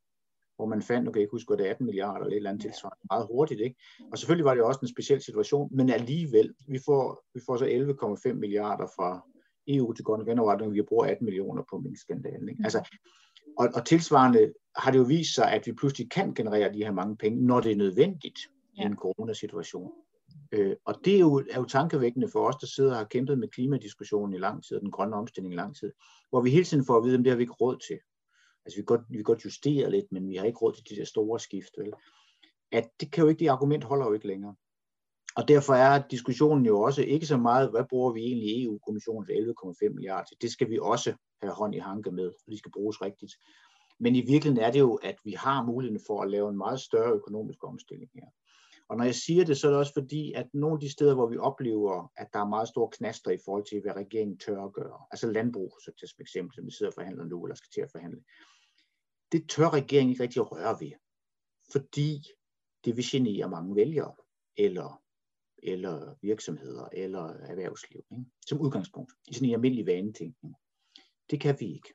[0.59, 2.51] hvor man fandt, kan jeg ikke huske, at det er 18 milliarder eller et eller
[2.51, 3.61] andet tilsvarende, meget hurtigt.
[3.61, 3.77] Ikke?
[4.12, 7.66] Og selvfølgelig var det også en speciel situation, men alligevel, vi får, vi får så
[8.29, 9.27] 11,5 milliarder fra
[9.68, 12.49] EU til grøn genopretning, vi bruger 18 millioner på minkskandalen.
[12.49, 12.61] Ikke?
[12.64, 12.88] Altså,
[13.59, 16.92] og, og tilsvarende har det jo vist sig, at vi pludselig kan generere de her
[16.92, 18.38] mange penge, når det er nødvendigt
[18.77, 18.83] ja.
[18.83, 19.92] i en coronasituation.
[20.53, 23.38] Øh, og det er jo, er jo tankevækkende for os, der sidder og har kæmpet
[23.38, 25.92] med klimadiskussionen i lang tid, og den grønne omstilling i lang tid,
[26.31, 27.99] hvor vi hele tiden får at vide, at det har vi ikke råd til
[28.68, 30.88] altså vi kan, godt, vi kan godt justere lidt, men vi har ikke råd til
[30.90, 31.92] de der store skift, vel?
[32.72, 34.54] At det kan jo ikke, det argument holder jo ikke længere.
[35.37, 39.94] Og derfor er diskussionen jo også ikke så meget, hvad bruger vi egentlig EU-kommissionens 11,5
[39.94, 40.37] milliarder til.
[40.40, 43.33] Det skal vi også have hånd i hanke med, og de skal bruges rigtigt.
[44.00, 46.81] Men i virkeligheden er det jo, at vi har muligheden for at lave en meget
[46.81, 48.26] større økonomisk omstilling her.
[48.88, 51.14] Og når jeg siger det, så er det også fordi, at nogle af de steder,
[51.14, 54.64] hvor vi oplever, at der er meget store knaster i forhold til, hvad regeringen tør
[54.64, 57.70] at gøre, altså landbrug, så til eksempel, som vi sidder og forhandler nu, eller skal
[57.74, 58.20] til at forhandle,
[59.33, 60.93] det tør regeringen ikke rigtig at røre ved,
[61.73, 62.23] fordi
[62.85, 64.14] det vil genere mange vælgere,
[64.57, 65.03] eller,
[65.62, 68.25] eller virksomheder, eller erhvervsliv, ikke?
[68.47, 70.55] som udgangspunkt, i sådan en almindelig vanetænkning.
[71.31, 71.95] Det kan vi ikke.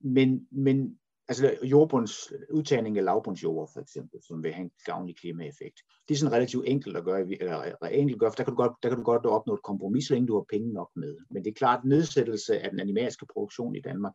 [0.00, 5.80] Men, men altså jordbunds, udtagning af lavbundsjord for eksempel, som vil have en gavnlig klimaeffekt.
[6.08, 8.56] Det er sådan relativt enkelt at gøre, eller enkelt at gøre, for der kan, du
[8.56, 11.16] godt, der kan du godt opnå et kompromis, så længe du har penge nok med.
[11.30, 14.12] Men det er klart, at nedsættelse af den animalske produktion i Danmark,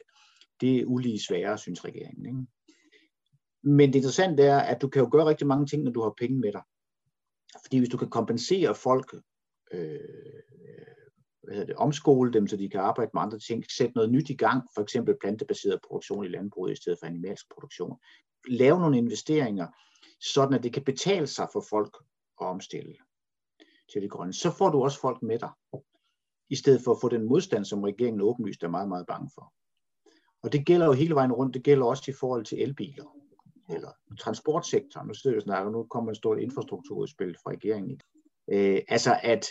[0.62, 2.26] det er ulige sværere, synes regeringen.
[2.26, 2.48] Ikke?
[3.63, 6.13] Men det interessante er, at du kan jo gøre rigtig mange ting, når du har
[6.17, 6.62] penge med dig.
[7.63, 9.15] Fordi hvis du kan kompensere folk
[9.72, 10.00] øh,
[11.48, 14.30] hvad hedder det, omskole dem, så de kan arbejde med andre ting, sætte noget nyt
[14.30, 17.98] i gang, for eksempel plantebaseret produktion i landbruget i stedet for animalsk produktion.
[18.48, 19.67] Lave nogle investeringer,
[20.22, 21.98] sådan at det kan betale sig for folk
[22.41, 22.96] at omstille
[23.91, 24.34] til det grønne.
[24.34, 25.50] Så får du også folk med dig,
[26.50, 29.54] i stedet for at få den modstand, som regeringen åbenlyst er meget, meget bange for.
[30.47, 31.53] Og det gælder jo hele vejen rundt.
[31.53, 33.15] Det gælder også i forhold til elbiler
[33.69, 35.07] eller transportsektoren.
[35.07, 37.99] Nu sidder vi og snakker, nu kommer en stort infrastrukturudspil fra regeringen.
[38.51, 39.45] Øh, altså at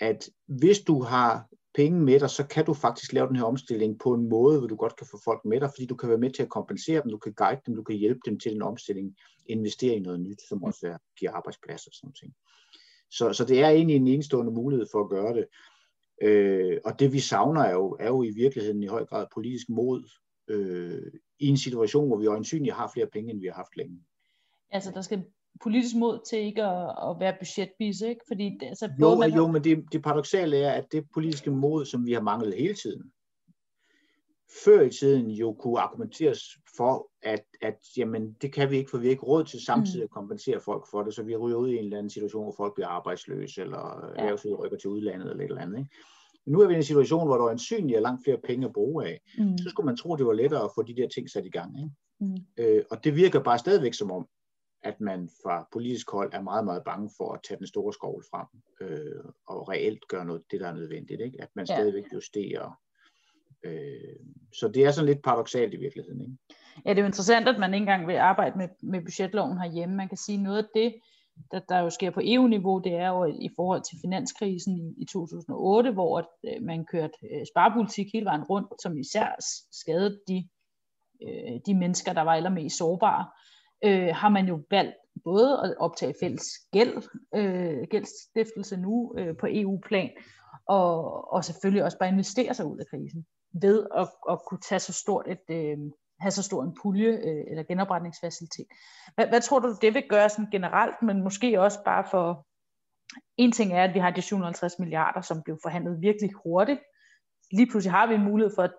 [0.00, 3.98] at hvis du har penge med dig, så kan du faktisk lave den her omstilling
[3.98, 6.18] på en måde, hvor du godt kan få folk med dig, fordi du kan være
[6.18, 8.62] med til at kompensere dem, du kan guide dem, du kan hjælpe dem til en
[8.62, 12.32] omstilling, investere i noget nyt, som også er, giver arbejdspladser og sådan ting.
[13.10, 15.46] Så, så det er egentlig en enestående mulighed for at gøre det.
[16.22, 19.68] Øh, og det vi savner er jo, er jo i virkeligheden i høj grad politisk
[19.68, 20.08] mod
[20.48, 24.00] øh, i en situation, hvor vi øjensynligt har flere penge, end vi har haft længe.
[24.70, 25.24] Altså der skal
[25.62, 28.20] politisk mod til ikke at, at være budgetbis, ikke?
[28.28, 29.32] Fordi det, altså, jo, både man...
[29.32, 32.74] jo, men det, det paradoxale er, at det politiske mod, som vi har manglet hele
[32.74, 33.12] tiden,
[34.64, 36.40] før i tiden jo kunne argumenteres
[36.76, 40.02] for, at, at jamen, det kan vi ikke, for vi har ikke råd til samtidig
[40.02, 42.54] at kompensere folk for det, så vi ryger ud i en eller anden situation, hvor
[42.56, 44.34] folk bliver arbejdsløse, eller ja.
[44.58, 45.78] rykker til udlandet, eller et eller andet.
[45.78, 45.90] Ikke?
[46.46, 48.66] Men nu er vi i en situation, hvor der er ansynligt er langt flere penge
[48.66, 49.20] at bruge af.
[49.38, 49.58] Mm.
[49.58, 51.78] Så skulle man tro, det var lettere at få de der ting sat i gang.
[51.78, 51.90] Ikke?
[52.20, 52.36] Mm.
[52.58, 54.26] Øh, og det virker bare stadigvæk som om,
[54.82, 58.24] at man fra politisk hold er meget, meget bange for at tage den store skovl
[58.30, 58.46] frem
[58.80, 61.20] øh, og reelt gøre noget det, der er nødvendigt.
[61.20, 61.42] Ikke?
[61.42, 61.76] At man ja.
[61.76, 62.80] stadigvæk justerer.
[63.64, 64.16] Øh,
[64.52, 66.20] så det er sådan lidt paradoxalt i virkeligheden.
[66.20, 66.36] Ikke?
[66.84, 69.96] Ja, det er jo interessant, at man ikke engang vil arbejde med, med budgetloven herhjemme.
[69.96, 70.94] Man kan sige noget af det,
[71.50, 75.04] der, der jo sker på EU-niveau, det er jo i forhold til finanskrisen i, i
[75.04, 79.36] 2008, hvor øh, man kørte øh, sparepolitik hele vejen rundt, som især
[79.72, 80.48] skadede de,
[81.22, 83.26] øh, de mennesker, der var allermest sårbare
[83.84, 87.02] øh, har man jo valgt både at optage fælles gæld,
[87.34, 90.10] øh, gældsstiftelse nu øh, på EU-plan,
[90.68, 94.78] og, og selvfølgelig også bare investere sig ud af krisen ved at, at kunne tage
[94.78, 95.78] så stort et, øh,
[96.20, 98.66] have så stor en pulje øh, eller genopretningsfacilitet.
[99.14, 102.46] Hvad, hvad tror du, det vil gøre sådan generelt, men måske også bare for,
[103.36, 106.80] en ting er, at vi har de 750 milliarder, som blev forhandlet virkelig hurtigt.
[107.52, 108.74] Lige pludselig har vi en mulighed for at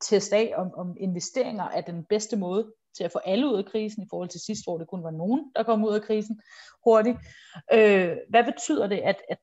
[0.00, 3.64] teste af, om, om investeringer er den bedste måde til at få alle ud af
[3.64, 6.40] krisen, i forhold til sidst, hvor det kun var nogen, der kom ud af krisen
[6.84, 7.18] hurtigt.
[7.72, 9.38] Øh, hvad betyder det, at, at,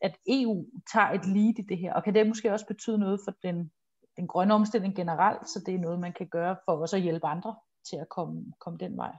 [0.00, 1.92] at EU tager et lead i det her?
[1.94, 3.70] Og kan det måske også betyde noget for den,
[4.20, 7.26] den grønne omstilling generelt, så det er noget, man kan gøre for også at hjælpe
[7.26, 7.56] andre
[7.90, 9.12] til at komme, komme den vej?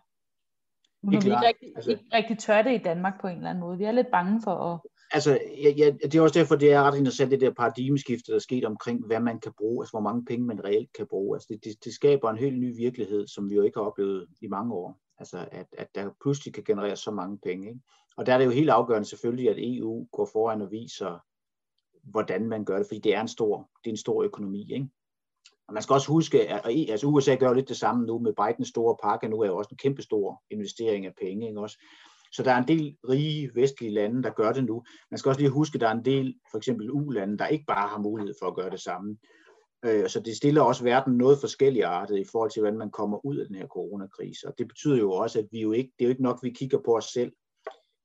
[1.02, 3.50] Nu har vi ikke rigtig, altså, ikke rigtig tør det i Danmark på en eller
[3.50, 3.78] anden måde.
[3.78, 4.80] Vi er lidt bange for at
[5.14, 8.36] altså, ja, ja, det er også derfor, det er ret interessant, det der paradigmeskifte, der
[8.36, 11.36] er sket omkring, hvad man kan bruge, altså hvor mange penge man reelt kan bruge.
[11.36, 14.28] Altså, det, det, det skaber en helt ny virkelighed, som vi jo ikke har oplevet
[14.42, 15.00] i mange år.
[15.18, 17.68] Altså, at, at der pludselig kan generere så mange penge.
[17.68, 17.80] Ikke?
[18.18, 21.24] Og der er det jo helt afgørende selvfølgelig, at EU går foran og viser,
[22.04, 24.74] hvordan man gør det, fordi det er en stor, det er en stor økonomi.
[24.74, 24.90] Ikke?
[25.68, 28.34] Og man skal også huske, at e- altså USA gør lidt det samme nu med
[28.34, 31.48] Bidens store pakke, nu er jo også en kæmpe stor investering af penge.
[31.48, 31.60] Ikke?
[31.60, 31.78] Også.
[32.34, 34.84] Så der er en del rige vestlige lande, der gør det nu.
[35.12, 37.66] Man skal også lige huske, at der er en del, for eksempel U-lande, der ikke
[37.68, 39.18] bare har mulighed for at gøre det samme.
[39.86, 43.26] Øh, så det stiller også verden noget forskellige artet i forhold til, hvordan man kommer
[43.26, 44.48] ud af den her coronakrise.
[44.48, 46.44] Og det betyder jo også, at vi jo ikke, det er jo ikke nok, at
[46.44, 47.32] vi kigger på os selv.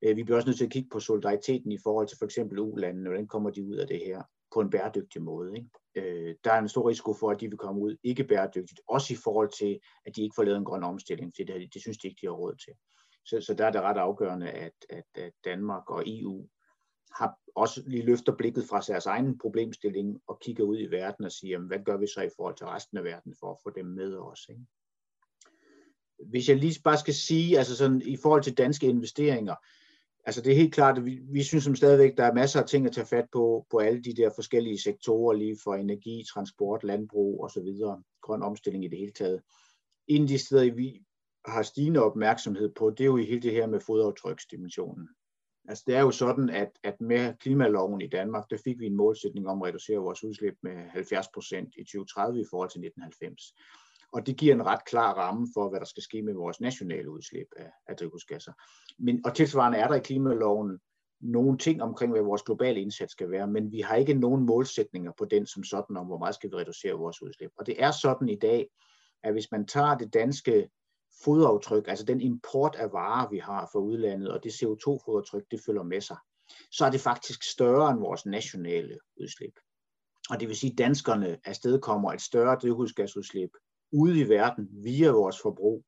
[0.03, 2.59] Øh, vi bliver også nødt til at kigge på solidariteten i forhold til for eksempel
[2.59, 3.09] U-landene.
[3.09, 4.23] Hvordan kommer de ud af det her
[4.55, 5.53] på en bæredygtig måde?
[5.57, 5.71] Ikke?
[5.95, 8.81] Øh, der er en stor risiko for, at de vil komme ud ikke bæredygtigt.
[8.89, 11.37] Også i forhold til, at de ikke får lavet en grøn omstilling.
[11.37, 12.73] Det, det, det synes de ikke, de har råd til.
[13.25, 16.49] Så, så der er det ret afgørende, at, at, at Danmark og EU
[17.13, 21.33] har også lige løfter blikket fra deres egen problemstilling og kigger ud i verden og
[21.33, 23.71] siger, jamen, hvad gør vi så i forhold til resten af verden for at få
[23.71, 24.47] dem med os?
[24.49, 24.61] Ikke?
[26.31, 29.55] Hvis jeg lige bare skal sige, altså sådan, i forhold til danske investeringer,
[30.27, 32.69] altså det er helt klart, at vi, vi synes som stadigvæk, der er masser af
[32.69, 36.85] ting at tage fat på, på alle de der forskellige sektorer, lige for energi, transport,
[36.85, 37.69] landbrug osv.,
[38.23, 39.43] grøn omstilling i det hele taget.
[40.07, 41.03] En af de steder, vi
[41.47, 45.09] har stigende opmærksomhed på, det er jo i hele det her med fodaftryksdimensionen.
[45.69, 48.97] Altså det er jo sådan, at, at med klimaloven i Danmark, der fik vi en
[48.97, 53.55] målsætning om at reducere vores udslip med 70 procent i 2030 i forhold til 1990.
[54.17, 57.11] Og det giver en ret klar ramme for, hvad der skal ske med vores nationale
[57.11, 58.53] udslip af, af drivhusgasser.
[58.99, 60.79] Men, og tilsvarende er der i klimaloven
[61.21, 65.13] nogle ting omkring, hvad vores globale indsats skal være, men vi har ikke nogen målsætninger
[65.19, 67.51] på den som sådan om, hvor meget skal vi reducere vores udslip.
[67.59, 68.69] Og det er sådan i dag,
[69.23, 70.69] at hvis man tager det danske
[71.25, 75.83] fodaftryk, altså den import af varer, vi har fra udlandet, og det CO2-fodaftryk, det følger
[75.83, 76.17] med sig,
[76.71, 79.55] så er det faktisk større end vores nationale udslip.
[80.31, 83.51] Og det vil sige, at danskerne afstedkommer et større drivhusgasudslip
[83.93, 85.85] ude i verden via vores forbrug,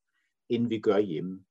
[0.48, 1.44] end vi gør hjemme.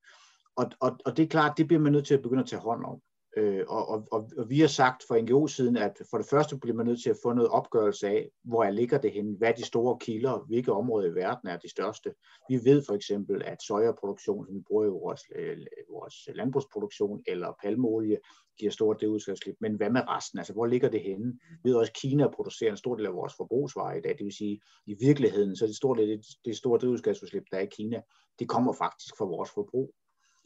[0.55, 2.61] Og, og, og det er klart, det bliver man nødt til at begynde at tage
[2.61, 3.01] hånd om.
[3.37, 6.85] Øh, og, og, og vi har sagt fra NGO-siden, at for det første bliver man
[6.85, 9.65] nødt til at få noget opgørelse af, hvor jeg ligger det henne, hvad er de
[9.65, 12.13] store kilder, hvilke områder i verden er de største.
[12.49, 15.57] Vi ved for eksempel, at sojaproduktion, som vi bruger i vores, øh,
[15.89, 18.17] vores landbrugsproduktion, eller palmeolie,
[18.59, 20.39] giver stort det udslagslip, Men hvad med resten?
[20.39, 21.39] Altså, hvor ligger det henne?
[21.63, 24.11] Vi ved også, at Kina producerer en stor del af vores forbrugsvarer i dag.
[24.17, 27.61] Det vil sige, i virkeligheden, så er det store, det, det store drivhusgasudslip, der er
[27.61, 28.01] i Kina,
[28.39, 29.93] det kommer faktisk fra vores forbrug.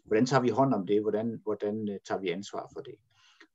[0.03, 1.01] Hvordan tager vi hånd om det?
[1.01, 2.95] Hvordan, hvordan øh, tager vi ansvar for det?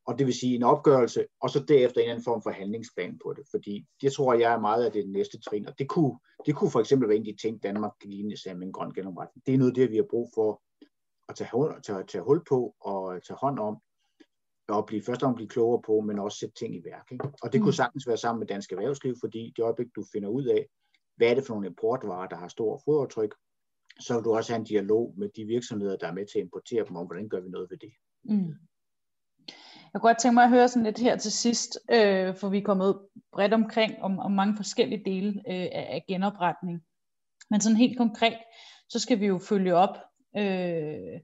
[0.07, 3.33] Og det vil sige en opgørelse, og så derefter en anden form for handlingsplan på
[3.33, 3.45] det.
[3.51, 5.69] Fordi det tror jeg er meget af det næste trin.
[5.69, 8.37] Og det kunne, det kunne for eksempel være en af de ting, Danmark kan ligne
[8.37, 9.47] sig med en grøn genopretning.
[9.47, 10.63] Det er noget det, vi har brug for
[11.29, 13.77] at tage, tage, tage hul på og tage hånd om,
[14.69, 17.13] og blive, først og blive klogere på, men også sætte ting i værk.
[17.13, 17.29] Ikke?
[17.43, 17.83] Og det kunne mm.
[17.83, 20.67] sagtens være sammen med dansk erhvervsliv, fordi det øjeblik, du finder ud af,
[21.17, 23.35] hvad er det for nogle importvarer, der har stor fodaftryk,
[24.01, 26.45] så vil du også have en dialog med de virksomheder, der er med til at
[26.45, 27.93] importere dem, om hvordan gør vi noget ved det.
[28.25, 28.55] Mm.
[29.93, 32.59] Jeg kunne godt tænke mig at høre sådan lidt her til sidst, øh, for vi
[32.59, 33.01] er kommet
[33.33, 36.83] bredt omkring om, om mange forskellige dele øh, af genopretning.
[37.51, 38.39] Men sådan helt konkret,
[38.89, 39.97] så skal vi jo følge op
[40.37, 41.21] øh,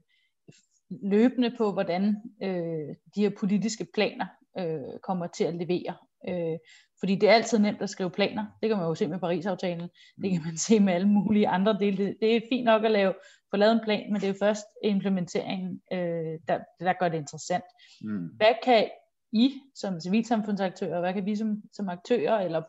[0.89, 4.25] løbende på, hvordan øh, de her politiske planer
[4.59, 5.95] øh, kommer til at levere.
[6.29, 6.57] Øh,
[7.03, 8.45] fordi det er altid nemt at skrive planer.
[8.61, 9.89] Det kan man jo se med Paris-aftalen.
[10.21, 11.97] Det kan man se med alle mulige andre dele.
[11.97, 13.13] Det, det er fint nok at lave,
[13.51, 17.17] få lavet en plan, men det er jo først implementeringen, øh, der, der gør det
[17.17, 17.63] interessant.
[18.01, 18.25] Mm.
[18.25, 18.89] Hvad kan
[19.31, 22.61] I som civilsamfundsaktører, hvad kan vi som, som aktører eller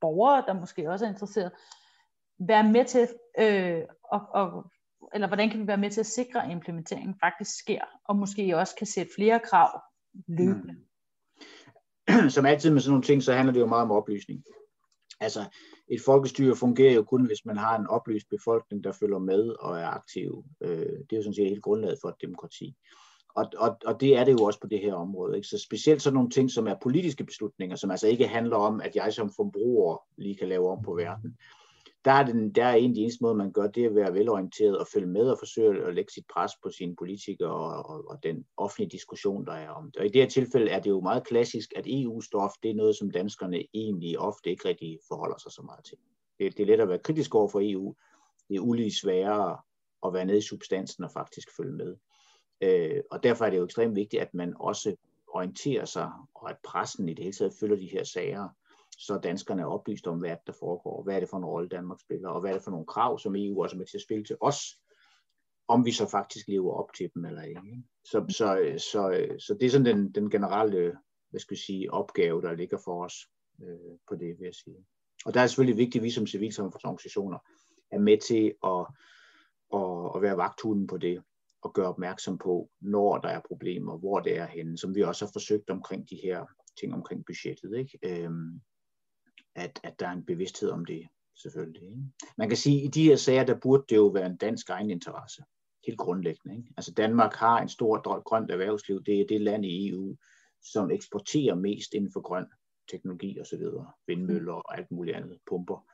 [0.00, 1.52] borgere, der måske også er interesseret,
[2.38, 4.70] være med til, øh, og, og,
[5.14, 8.56] eller hvordan kan vi være med til at sikre, at implementeringen faktisk sker, og måske
[8.56, 9.80] også kan sætte flere krav
[10.28, 10.72] løbende?
[10.72, 10.84] Mm.
[12.34, 14.42] som altid med sådan nogle ting, så handler det jo meget om oplysning.
[15.20, 15.44] Altså,
[15.88, 19.78] et folkestyre fungerer jo kun, hvis man har en oplyst befolkning, der følger med og
[19.78, 20.44] er aktiv.
[20.60, 22.76] Øh, det er jo sådan set helt grundlaget for et demokrati.
[23.36, 25.36] Og, og, og det er det jo også på det her område.
[25.36, 25.48] Ikke?
[25.48, 28.96] Så specielt sådan nogle ting, som er politiske beslutninger, som altså ikke handler om, at
[28.96, 31.38] jeg som forbruger lige kan lave om på verden
[32.04, 33.94] der er, den, der er en af de eneste måder, man gør, det er at
[33.94, 37.86] være velorienteret og følge med og forsøge at lægge sit pres på sine politikere og,
[37.90, 39.96] og, og den offentlige diskussion, der er om det.
[39.96, 42.96] Og i det her tilfælde er det jo meget klassisk, at EU-stof, det er noget,
[42.96, 45.98] som danskerne egentlig ofte ikke rigtig forholder sig så meget til.
[46.38, 47.94] Det, det er let at være kritisk over for EU.
[48.48, 49.58] Det er ulige sværere
[50.06, 51.96] at være nede i substansen og faktisk følge med.
[52.60, 54.96] Øh, og derfor er det jo ekstremt vigtigt, at man også
[55.28, 58.48] orienterer sig, og at pressen i det hele taget følger de her sager
[58.98, 62.00] så danskerne er oplyst om, hvad der foregår, hvad er det for en rolle Danmark
[62.00, 64.02] spiller, og hvad er det for nogle krav, som EU også er med til at
[64.02, 64.58] spille til os,
[65.68, 67.60] om vi så faktisk lever op til dem eller ikke.
[68.04, 70.96] Så, så, så, så det er sådan den, den generelle
[71.34, 73.14] hvad skal jeg sige, opgave, der ligger for os
[73.62, 74.86] øh, på det, vil jeg sige.
[75.24, 77.38] Og der er selvfølgelig vigtigt, at vi som civilsamfundsorganisationer
[77.90, 78.86] er med til at,
[79.80, 81.22] at, at være vagthunden på det,
[81.62, 85.24] og gøre opmærksom på, når der er problemer, hvor det er henne, som vi også
[85.24, 86.46] har forsøgt omkring de her
[86.80, 87.78] ting omkring budgettet.
[87.78, 87.98] Ikke?
[88.02, 88.60] Øhm,
[89.56, 91.08] at, at der er en bevidsthed om det,
[91.42, 91.82] selvfølgelig.
[91.82, 92.02] Ikke?
[92.38, 94.70] Man kan sige, at i de her sager, der burde det jo være en dansk
[94.70, 95.42] egen interesse.
[95.86, 96.56] Helt grundlæggende.
[96.56, 96.68] Ikke?
[96.76, 99.04] Altså Danmark har en stor grønt erhvervsliv.
[99.04, 100.16] Det er det land i EU,
[100.62, 102.46] som eksporterer mest inden for grøn
[102.90, 103.62] teknologi osv.
[104.06, 105.84] Vindmøller og alt muligt andet, pumper.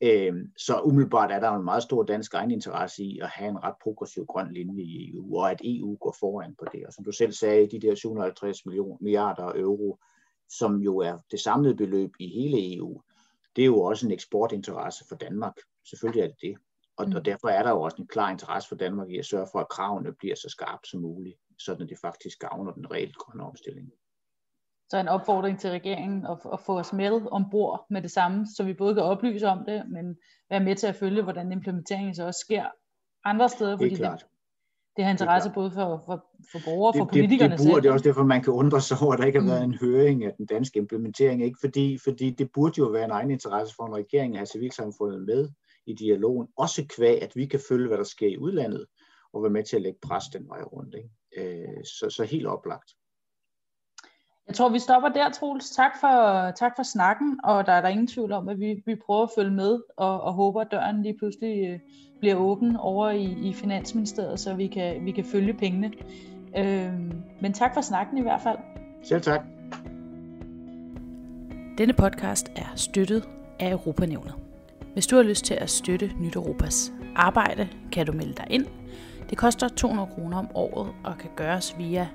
[0.00, 3.74] Øhm, så umiddelbart er der en meget stor dansk egeninteresse i at have en ret
[3.82, 6.86] progressiv grøn linje i EU, og at EU går foran på det.
[6.86, 9.98] Og som du selv sagde, de der 750 millioner, milliarder euro,
[10.48, 13.02] som jo er det samlede beløb i hele EU,
[13.56, 15.54] det er jo også en eksportinteresse for Danmark.
[15.90, 16.56] Selvfølgelig er det det.
[16.96, 17.14] Og, mm.
[17.14, 19.58] og derfor er der jo også en klar interesse for Danmark i at sørge for,
[19.60, 23.92] at kravene bliver så skarpe som muligt, så det faktisk gavner den reelt grønne omstilling.
[24.90, 28.64] Så en opfordring til regeringen at, at få os med ombord med det samme, så
[28.64, 30.16] vi både kan oplyse om det, men
[30.50, 32.66] være med til at følge, hvordan implementeringen så også sker
[33.24, 33.76] andre steder.
[33.76, 34.18] Fordi det er klart.
[34.18, 34.37] Det,
[34.98, 37.82] det har interesse både for, for, for borgere og for politikerne det, det, det burde,
[37.82, 39.50] Det er også derfor, man kan undre sig over, at der ikke har mm.
[39.50, 41.44] været en høring af den danske implementering.
[41.44, 44.46] Ikke fordi, fordi det burde jo være en egen interesse for en regering at have
[44.46, 45.48] civilsamfundet med
[45.86, 48.86] i dialogen, også kvæg, at vi kan følge, hvad der sker i udlandet,
[49.32, 50.94] og være med til at lægge pres den vej rundt.
[50.94, 51.10] Ikke?
[51.36, 52.90] Øh, så, så helt oplagt.
[54.48, 55.70] Jeg tror, vi stopper der, Troels.
[55.70, 58.94] Tak for, tak for snakken, og der er der ingen tvivl om, at vi, vi
[59.06, 61.78] prøver at følge med, og, og håber, at døren lige pludselig øh,
[62.20, 65.92] bliver åben over i, i Finansministeriet, så vi kan, vi kan følge pengene.
[66.56, 66.92] Øh,
[67.40, 68.58] men tak for snakken i hvert fald.
[69.02, 69.40] Selv tak.
[71.78, 73.28] Denne podcast er støttet
[73.60, 74.34] af Europanævnet.
[74.92, 78.66] Hvis du har lyst til at støtte Nyt Europas arbejde, kan du melde dig ind.
[79.30, 82.08] Det koster 200 kroner om året og kan gøres via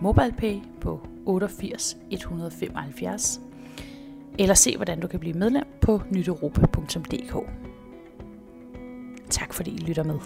[0.00, 3.40] MobilePay på 88 175
[4.38, 7.36] eller se, hvordan du kan blive medlem på nyteuropa.dk.
[9.30, 10.18] Tak fordi I lytter med.